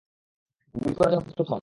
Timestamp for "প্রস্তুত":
1.25-1.39